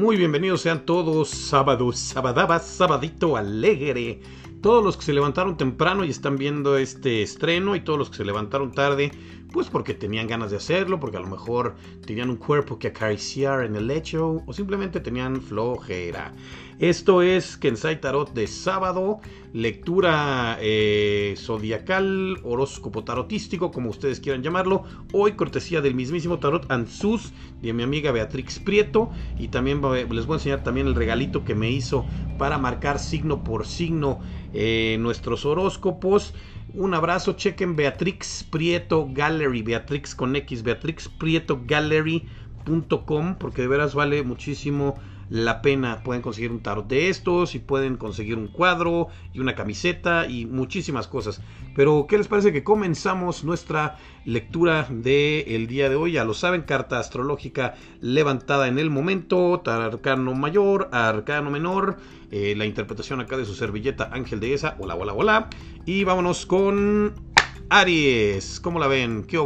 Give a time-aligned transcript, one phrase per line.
[0.00, 4.22] Muy bienvenidos sean todos, sábado, sabadaba, sabadito alegre.
[4.62, 8.16] Todos los que se levantaron temprano y están viendo este estreno y todos los que
[8.16, 9.12] se levantaron tarde,
[9.52, 11.74] pues porque tenían ganas de hacerlo, porque a lo mejor
[12.06, 16.32] tenían un cuerpo que acariciar en el lecho o simplemente tenían flojera.
[16.80, 19.20] Esto es Kensai Tarot de sábado,
[19.52, 24.84] lectura eh, zodiacal, horóscopo tarotístico, como ustedes quieran llamarlo.
[25.12, 29.10] Hoy cortesía del mismísimo Tarot Ansus de mi amiga Beatrix Prieto.
[29.38, 32.06] Y también les voy a enseñar también el regalito que me hizo
[32.38, 34.20] para marcar signo por signo
[34.54, 36.32] eh, nuestros horóscopos.
[36.72, 43.94] Un abrazo, chequen Beatrix Prieto Gallery, Beatrix con X, Beatrix Prieto Gallery.com, porque de veras
[43.94, 44.98] vale muchísimo
[45.30, 46.02] la pena.
[46.02, 50.44] Pueden conseguir un tarot de estos y pueden conseguir un cuadro y una camiseta y
[50.44, 51.40] muchísimas cosas.
[51.74, 56.12] Pero, ¿qué les parece que comenzamos nuestra lectura del día de hoy?
[56.12, 61.96] Ya lo saben, carta astrológica levantada en el momento, arcano mayor, arcano menor,
[62.30, 64.76] eh, la interpretación acá de su servilleta Ángel de esa.
[64.78, 65.50] Hola, hola, hola.
[65.86, 67.14] Y vámonos con
[67.70, 68.58] Aries.
[68.60, 69.24] ¿Cómo la ven?
[69.24, 69.38] ¿Qué?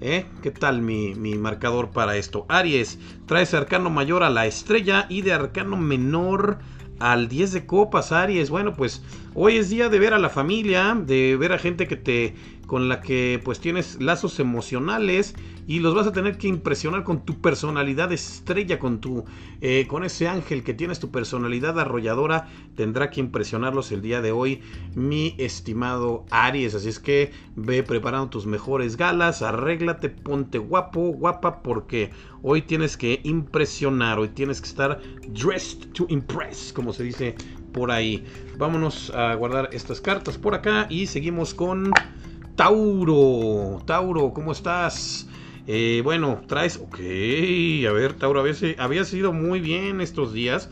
[0.00, 0.26] ¿Eh?
[0.42, 2.46] ¿Qué tal mi, marcador para esto?
[2.48, 6.58] Aries, traes arcano mayor a la estrella y de arcano menor
[7.00, 8.50] al 10 de copas, Aries.
[8.50, 9.02] Bueno, pues
[9.40, 12.34] hoy es día de ver a la familia, de ver a gente que te
[12.66, 15.34] con la que pues tienes lazos emocionales
[15.66, 19.24] y los vas a tener que impresionar con tu personalidad estrella, con tu
[19.60, 24.32] eh, con ese ángel que tienes tu personalidad arrolladora, tendrá que impresionarlos el día de
[24.32, 24.60] hoy,
[24.94, 26.74] mi estimado Aries.
[26.74, 32.10] Así es que ve preparando tus mejores galas, arréglate, ponte guapo, guapa, porque
[32.42, 37.34] hoy tienes que impresionar, hoy tienes que estar dressed to impress, como se dice
[37.72, 38.24] por ahí.
[38.56, 41.98] Vámonos a guardar estas cartas por acá y seguimos con
[42.56, 43.82] Tauro.
[43.86, 45.28] Tauro, ¿cómo estás?
[45.66, 46.76] Eh, bueno, traes...
[46.78, 46.98] Ok,
[47.88, 48.42] a ver, Tauro,
[48.78, 50.70] había sido muy bien estos días.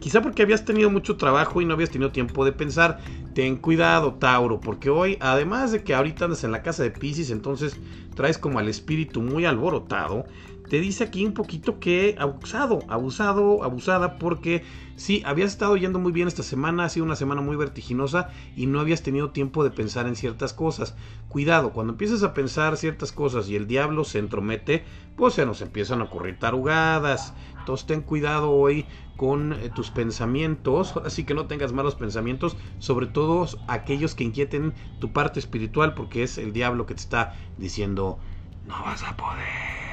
[0.00, 2.98] Quizá porque habías tenido mucho trabajo y no habías tenido tiempo de pensar.
[3.34, 7.30] Ten cuidado, Tauro, porque hoy, además de que ahorita andas en la casa de Pisces,
[7.30, 7.76] entonces
[8.16, 10.26] traes como al espíritu muy alborotado
[10.72, 14.64] te dice aquí un poquito que abusado, abusado, abusada, porque
[14.96, 18.64] sí, habías estado yendo muy bien esta semana, ha sido una semana muy vertiginosa y
[18.64, 20.94] no habías tenido tiempo de pensar en ciertas cosas.
[21.28, 24.82] Cuidado, cuando empiezas a pensar ciertas cosas y el diablo se entromete,
[25.14, 27.34] pues se nos empiezan a ocurrir tarugadas.
[27.58, 28.86] Entonces ten cuidado hoy
[29.18, 34.72] con eh, tus pensamientos, así que no tengas malos pensamientos, sobre todo aquellos que inquieten
[35.00, 38.18] tu parte espiritual, porque es el diablo que te está diciendo,
[38.66, 39.91] no vas a poder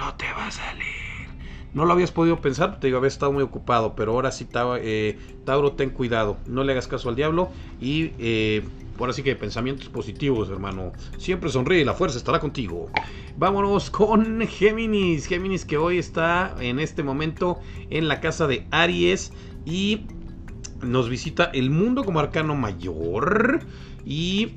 [0.00, 0.86] no te va a salir.
[1.72, 4.48] No lo habías podido pensar, te digo, habías estado muy ocupado, pero ahora sí,
[4.80, 7.50] eh, Tauro, ten cuidado, no le hagas caso al diablo
[7.80, 8.64] y eh,
[8.98, 10.92] ahora sí que pensamientos positivos, hermano.
[11.18, 12.90] Siempre sonríe, la fuerza estará contigo.
[13.36, 19.32] Vámonos con Géminis, Géminis que hoy está en este momento en la casa de Aries
[19.64, 20.06] y
[20.82, 23.60] nos visita el mundo como arcano mayor
[24.04, 24.56] y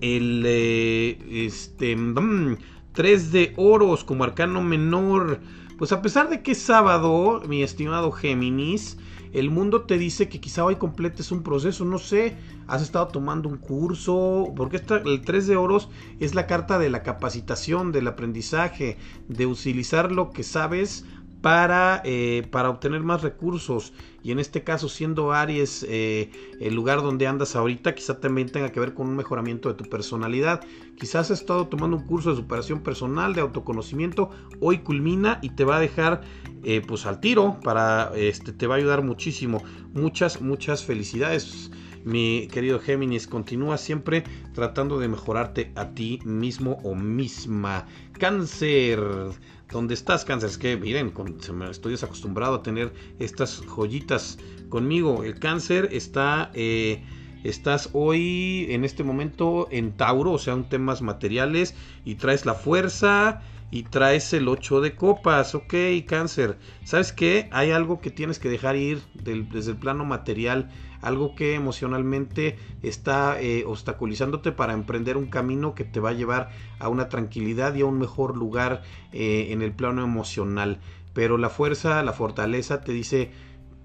[0.00, 2.56] el eh, este mm,
[2.98, 5.38] 3 de oros como arcano menor.
[5.78, 8.98] Pues a pesar de que es sábado, mi estimado Géminis,
[9.32, 13.48] el mundo te dice que quizá hoy completes un proceso, no sé, has estado tomando
[13.48, 15.88] un curso, porque el 3 de oros
[16.18, 18.96] es la carta de la capacitación, del aprendizaje,
[19.28, 21.06] de utilizar lo que sabes
[21.40, 23.92] para, eh, para obtener más recursos.
[24.22, 28.72] Y en este caso, siendo Aries eh, el lugar donde andas ahorita, quizá también tenga
[28.72, 30.60] que ver con un mejoramiento de tu personalidad.
[30.98, 34.30] Quizás has estado tomando un curso de superación personal, de autoconocimiento.
[34.60, 36.22] Hoy culmina y te va a dejar
[36.64, 37.58] eh, pues al tiro.
[37.62, 39.62] Para, este, te va a ayudar muchísimo.
[39.94, 41.70] Muchas, muchas felicidades.
[42.04, 44.24] Mi querido Géminis, continúa siempre
[44.54, 47.86] tratando de mejorarte a ti mismo o misma.
[48.18, 49.00] Cáncer
[49.70, 50.48] ¿Dónde estás, cáncer?
[50.48, 51.12] Es que, miren,
[51.70, 54.38] estoy desacostumbrado a tener estas joyitas
[54.70, 55.24] conmigo.
[55.24, 57.04] El cáncer está, eh,
[57.44, 61.74] estás hoy, en este momento, en Tauro, o sea, un temas materiales,
[62.06, 65.74] y traes la fuerza, y traes el 8 de copas, ok,
[66.06, 66.58] cáncer.
[66.84, 67.48] ¿Sabes qué?
[67.52, 70.70] Hay algo que tienes que dejar ir desde el plano material,
[71.02, 76.50] algo que emocionalmente está eh, obstaculizándote para emprender un camino que te va a llevar
[76.78, 78.82] a una tranquilidad y a un mejor lugar
[79.12, 80.80] eh, en el plano emocional.
[81.12, 83.30] Pero la fuerza, la fortaleza te dice,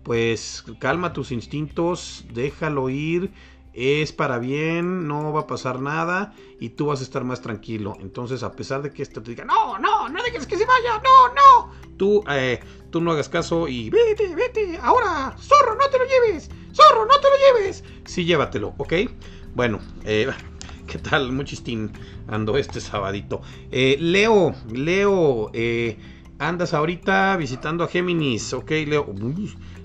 [0.04, 3.32] pues calma tus instintos, déjalo ir
[3.74, 7.98] es para bien, no va a pasar nada y tú vas a estar más tranquilo.
[8.00, 11.02] Entonces, a pesar de que esto te diga, no, no, no dejes que se vaya,
[11.04, 12.60] no, no, tú, eh,
[12.92, 17.20] tú no hagas caso y vete, vete, ahora, zorro, no te lo lleves, zorro, no
[17.20, 17.84] te lo lleves.
[18.06, 18.94] Sí, llévatelo, ¿ok?
[19.56, 20.30] Bueno, eh,
[20.88, 21.32] ¿qué tal?
[21.32, 21.92] Muchistín
[22.28, 23.42] ando este sabadito.
[23.72, 25.52] Eh, Leo, Leo,
[26.40, 29.06] Andas ahorita visitando a Géminis, ok, Leo.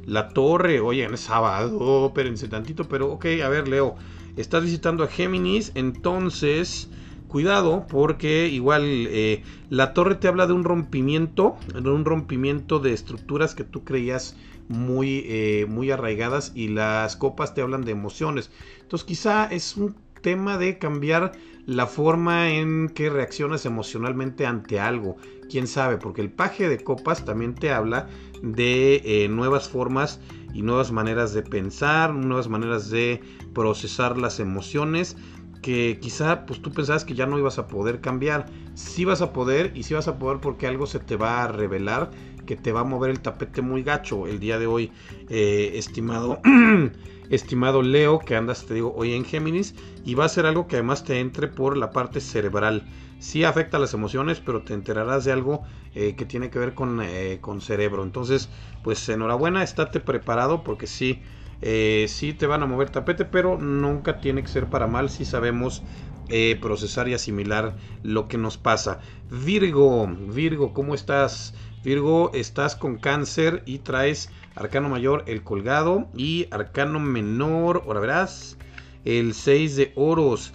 [0.08, 3.96] La torre, oye, es sábado, espérense tantito, pero ok, a ver, Leo.
[4.36, 6.88] Estás visitando a Géminis, entonces
[7.26, 12.94] cuidado porque igual eh, la torre te habla de un rompimiento, de un rompimiento de
[12.94, 14.36] estructuras que tú creías
[14.68, 18.50] muy, eh, muy arraigadas y las copas te hablan de emociones.
[18.80, 21.32] Entonces quizá es un tema de cambiar
[21.66, 25.16] la forma en que reaccionas emocionalmente ante algo.
[25.48, 28.08] Quién sabe, porque el paje de copas también te habla
[28.42, 30.20] de eh, nuevas formas
[30.52, 33.20] y nuevas maneras de pensar, nuevas maneras de
[33.54, 35.16] procesar las emociones
[35.62, 38.46] que quizá pues tú pensabas que ya no ibas a poder cambiar.
[38.74, 41.48] Sí vas a poder y sí vas a poder porque algo se te va a
[41.48, 42.10] revelar
[42.48, 44.90] que te va a mover el tapete muy gacho el día de hoy,
[45.28, 46.40] eh, estimado,
[47.30, 50.76] estimado Leo, que andas, te digo, hoy en Géminis, y va a ser algo que
[50.76, 52.84] además te entre por la parte cerebral.
[53.18, 55.62] Sí afecta las emociones, pero te enterarás de algo
[55.94, 58.02] eh, que tiene que ver con, eh, con cerebro.
[58.02, 58.48] Entonces,
[58.82, 61.20] pues enhorabuena, estate preparado porque sí
[61.60, 65.24] eh, sí te van a mover tapete, pero nunca tiene que ser para mal si
[65.24, 65.82] sabemos
[66.28, 69.00] eh, procesar y asimilar lo que nos pasa.
[69.30, 71.54] Virgo, Virgo, ¿cómo estás?
[71.84, 78.58] Virgo, estás con cáncer y traes arcano mayor, el colgado, y arcano menor, ahora verás,
[79.04, 80.52] el 6 de oros.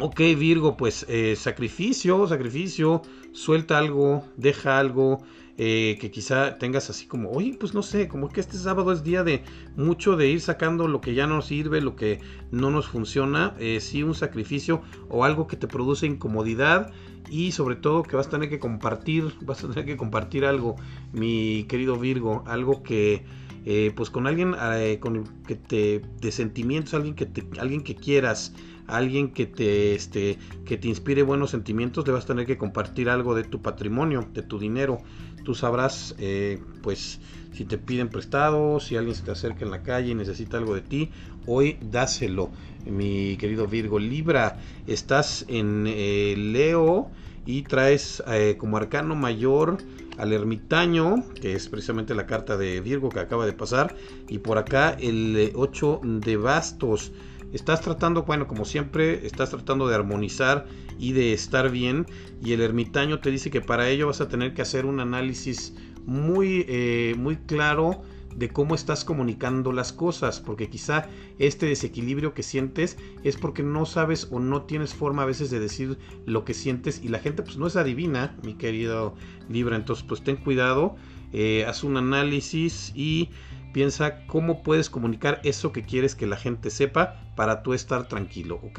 [0.00, 3.02] Ok, Virgo, pues eh, sacrificio, sacrificio,
[3.32, 5.22] suelta algo, deja algo,
[5.60, 9.02] eh, que quizá tengas así como, oye, pues no sé, como que este sábado es
[9.02, 9.42] día de
[9.76, 12.20] mucho de ir sacando lo que ya no sirve, lo que
[12.52, 16.92] no nos funciona, eh, sí un sacrificio o algo que te produce incomodidad
[17.28, 20.76] y sobre todo que vas a tener que compartir, vas a tener que compartir algo,
[21.12, 23.24] mi querido Virgo, algo que...
[23.64, 24.54] Eh, pues con alguien
[25.00, 28.54] con que te de sentimientos alguien que te, alguien que quieras
[28.88, 33.08] alguien que te, este, que te inspire buenos sentimientos, le vas a tener que compartir
[33.08, 34.98] algo de tu patrimonio, de tu dinero.
[35.44, 37.20] Tú sabrás, eh, pues,
[37.52, 40.74] si te piden prestado, si alguien se te acerca en la calle y necesita algo
[40.74, 41.10] de ti,
[41.46, 42.50] hoy dáselo,
[42.86, 43.98] mi querido Virgo.
[43.98, 47.10] Libra, estás en eh, Leo
[47.46, 49.78] y traes eh, como arcano mayor
[50.18, 53.94] al ermitaño, que es precisamente la carta de Virgo que acaba de pasar,
[54.28, 57.12] y por acá el 8 de bastos.
[57.52, 60.66] Estás tratando, bueno, como siempre, estás tratando de armonizar
[60.98, 62.06] y de estar bien.
[62.42, 65.74] Y el ermitaño te dice que para ello vas a tener que hacer un análisis
[66.04, 68.02] muy, eh, muy claro
[68.38, 71.08] de cómo estás comunicando las cosas, porque quizá
[71.38, 75.58] este desequilibrio que sientes es porque no sabes o no tienes forma a veces de
[75.58, 79.14] decir lo que sientes y la gente pues no es adivina, mi querido
[79.48, 80.94] Libra, entonces pues ten cuidado,
[81.32, 83.30] eh, haz un análisis y
[83.72, 88.60] Piensa cómo puedes comunicar eso que quieres que la gente sepa para tú estar tranquilo,
[88.62, 88.78] ¿ok?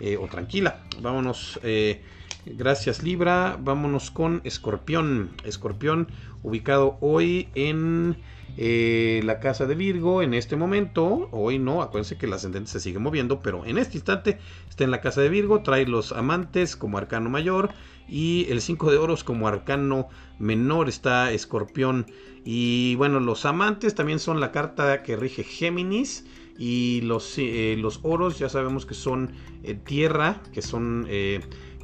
[0.00, 0.82] Eh, o tranquila.
[1.00, 1.58] Vámonos.
[1.62, 2.02] Eh,
[2.46, 3.58] gracias Libra.
[3.60, 5.30] Vámonos con Escorpión.
[5.44, 6.08] Escorpión
[6.42, 8.16] ubicado hoy en
[8.56, 11.28] eh, la casa de Virgo en este momento.
[11.32, 14.38] Hoy no, acuérdense que el ascendente se sigue moviendo, pero en este instante
[14.68, 15.62] está en la casa de Virgo.
[15.62, 17.70] Trae los amantes como arcano mayor
[18.08, 20.08] y el 5 de oros como arcano
[20.38, 22.06] menor está Escorpión.
[22.44, 26.24] Y bueno, los amantes también son la carta que rige Géminis.
[26.58, 29.32] Y los, eh, los oros ya sabemos que son
[29.62, 31.06] eh, tierra, que son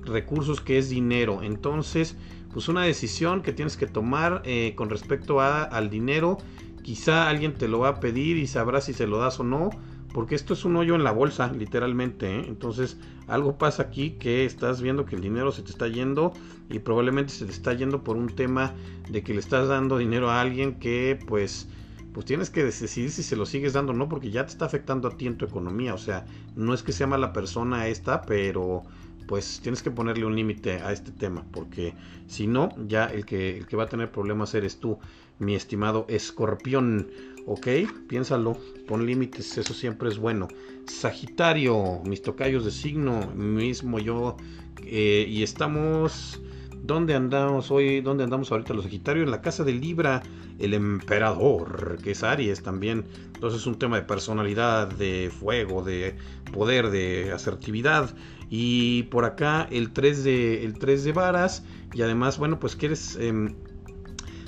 [0.08, 1.42] recursos, que es dinero.
[1.42, 2.16] Entonces,
[2.52, 4.42] pues una decisión que tienes que tomar
[4.76, 6.38] con respecto a, al dinero
[6.86, 9.70] Quizá alguien te lo va a pedir y sabrás si se lo das o no,
[10.14, 12.36] porque esto es un hoyo en la bolsa, literalmente.
[12.36, 12.44] ¿eh?
[12.46, 16.32] Entonces, algo pasa aquí que estás viendo que el dinero se te está yendo
[16.70, 18.72] y probablemente se te está yendo por un tema
[19.10, 21.68] de que le estás dando dinero a alguien que, pues,
[22.14, 24.66] pues tienes que decidir si se lo sigues dando o no, porque ya te está
[24.66, 25.92] afectando a ti en tu economía.
[25.92, 28.84] O sea, no es que sea mala persona esta, pero
[29.26, 31.94] pues tienes que ponerle un límite a este tema, porque
[32.26, 34.98] si no, ya el que, el que va a tener problemas eres tú
[35.38, 37.08] mi estimado escorpión.
[37.46, 37.68] Ok,
[38.08, 38.56] piénsalo,
[38.88, 40.48] pon límites, eso siempre es bueno.
[40.86, 44.36] Sagitario, mis tocayos de signo, mismo yo.
[44.84, 46.40] Eh, y estamos.
[46.86, 48.00] ¿Dónde andamos hoy?
[48.00, 49.24] ¿Dónde andamos ahorita los Sagitarios?
[49.24, 50.22] En la casa de Libra,
[50.60, 53.04] el emperador, que es Aries también.
[53.34, 56.16] Entonces es un tema de personalidad, de fuego, de
[56.52, 58.14] poder, de asertividad.
[58.50, 61.64] Y por acá el 3 de, el 3 de varas.
[61.92, 63.56] Y además, bueno, pues quieres em,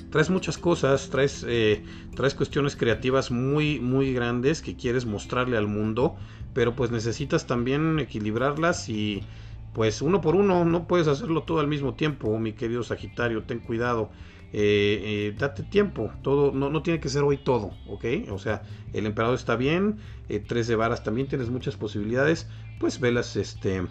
[0.09, 1.83] traes muchas cosas, traes, eh,
[2.15, 6.15] traes cuestiones creativas muy, muy grandes que quieres mostrarle al mundo,
[6.53, 9.23] pero pues necesitas también equilibrarlas y
[9.73, 13.59] pues uno por uno, no puedes hacerlo todo al mismo tiempo, mi querido Sagitario, ten
[13.59, 14.09] cuidado.
[14.51, 18.05] Eh, eh, date tiempo, todo, no, no, tiene que ser hoy todo, ¿ok?
[18.31, 19.99] O sea, el emperador está bien,
[20.47, 22.47] tres de varas también tienes muchas posibilidades,
[22.79, 23.83] pues velas, este,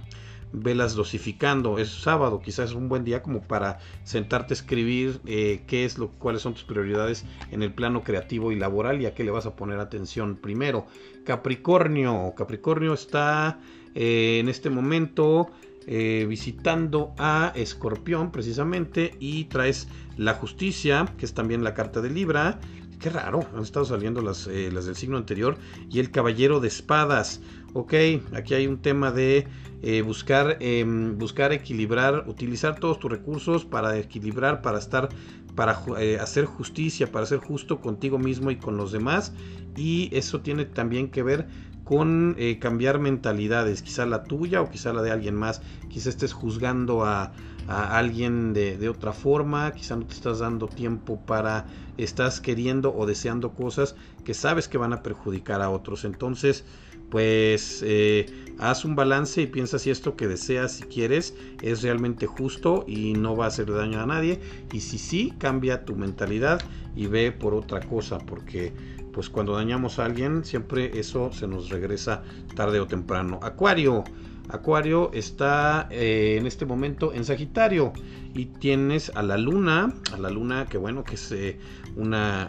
[0.52, 1.78] velas dosificando.
[1.78, 5.99] Es sábado, quizás es un buen día como para sentarte a escribir eh, qué es
[5.99, 9.30] lo, cuáles son tus prioridades en el plano creativo y laboral y a qué le
[9.30, 10.87] vas a poner atención primero.
[11.25, 13.61] Capricornio, Capricornio está
[13.94, 15.50] eh, en este momento
[15.90, 22.11] eh, visitando a Escorpión precisamente y traes la justicia, que es también la carta de
[22.11, 22.61] Libra.
[23.00, 25.57] Qué raro, han estado saliendo las, eh, las del signo anterior.
[25.90, 27.40] Y el caballero de espadas.
[27.73, 27.95] Ok,
[28.35, 29.47] aquí hay un tema de
[29.80, 35.09] eh, buscar, em, buscar equilibrar, utilizar todos tus recursos para equilibrar, para estar,
[35.54, 35.73] para
[36.21, 39.33] hacer justicia, para ser justo contigo mismo y con los demás.
[39.75, 41.49] Y eso tiene también que ver
[41.88, 46.35] con eh, cambiar mentalidades, quizá la tuya o quizá la de alguien más, quizá estés
[46.35, 47.33] juzgando a,
[47.66, 51.66] alguien de, otra forma, quizá no te estás dando tiempo para,
[51.97, 56.04] estás queriendo o deseando cosas que sabes que van a perjudicar a otros.
[56.04, 56.66] Entonces,
[57.11, 58.27] pues eh,
[58.59, 63.15] haz un balance y piensa si esto que deseas, y quieres, es realmente justo y
[63.15, 64.41] no va a hacer daño a nadie.
[64.73, 66.61] Y si sí, cambia tu mentalidad
[66.97, 68.73] y ve por otra cosa, porque
[69.12, 72.23] pues cuando dañamos a alguien, siempre eso se nos regresa
[72.55, 73.41] tarde o temprano.
[73.43, 74.05] Acuario.
[74.50, 77.93] Acuario está eh, en este momento en Sagitario
[78.35, 81.59] y tienes a la luna, a la luna que bueno que es eh,
[81.97, 82.49] una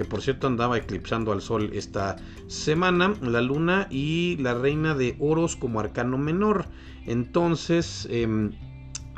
[0.00, 2.16] que por cierto andaba eclipsando al sol esta
[2.46, 6.64] semana, la luna y la reina de oros como arcano menor.
[7.04, 8.52] Entonces, em,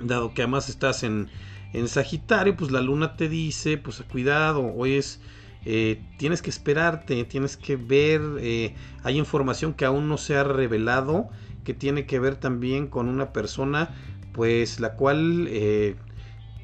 [0.03, 1.29] dado que además estás en,
[1.73, 5.21] en Sagitario, pues la luna te dice, pues cuidado, hoy es
[5.65, 8.75] eh, tienes que esperarte, tienes que ver, eh,
[9.05, 11.29] hay información que aún no se ha revelado,
[11.62, 13.95] que tiene que ver también con una persona,
[14.33, 15.95] pues la cual eh,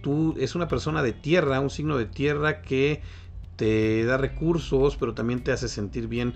[0.03, 3.01] tú es una persona de tierra, un signo de tierra que
[3.59, 6.33] te da recursos, pero también te hace sentir bien.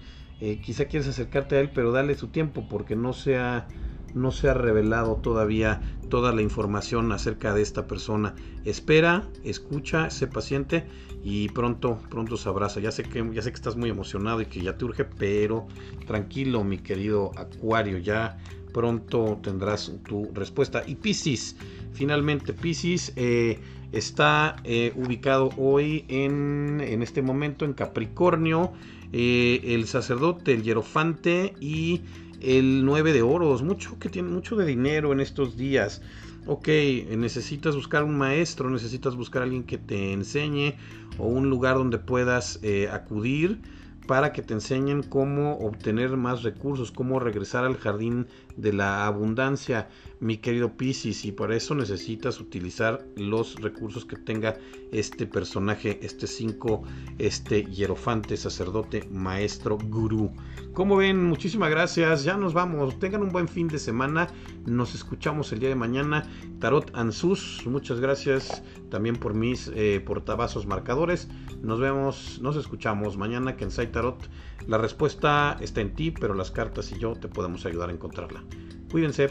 [0.60, 3.68] quizá quieres acercarte a él, pero dale su tiempo porque no se ha
[4.14, 8.34] no se ha revelado todavía toda la información acerca de esta persona.
[8.64, 10.84] Espera, escucha, sé paciente
[11.24, 12.80] y pronto, pronto se abraza.
[12.80, 15.66] Ya sé que, ya sé que estás muy emocionado y que ya te urge, pero
[16.06, 18.36] tranquilo, mi querido Acuario, ya
[18.72, 20.82] pronto tendrás tu respuesta.
[20.86, 21.56] Y Piscis,
[21.92, 23.58] finalmente Piscis eh,
[23.92, 28.72] está eh, ubicado hoy en, en, este momento en Capricornio.
[29.12, 32.00] Eh, el sacerdote, el hierofante y
[32.40, 36.02] el 9 de oros, mucho que tiene mucho de dinero en estos días.
[36.46, 36.68] Ok,
[37.16, 40.74] necesitas buscar un maestro, necesitas buscar a alguien que te enseñe
[41.18, 43.60] o un lugar donde puedas eh, acudir
[44.08, 49.88] para que te enseñen cómo obtener más recursos, cómo regresar al jardín de la abundancia,
[50.20, 54.56] mi querido Piscis, y para eso necesitas utilizar los recursos que tenga
[54.92, 56.82] este personaje, este 5,
[57.18, 60.30] este hierofante, sacerdote, maestro, gurú.
[60.74, 64.28] Como ven, muchísimas gracias, ya nos vamos, tengan un buen fin de semana,
[64.66, 66.28] nos escuchamos el día de mañana,
[66.60, 71.28] Tarot Ansus, muchas gracias también por mis eh, portavasos marcadores,
[71.62, 74.28] nos vemos, nos escuchamos mañana en Tarot
[74.66, 78.42] la respuesta está en ti, pero las cartas y yo te podemos ayudar a encontrarla.
[78.90, 79.30] Cuídense.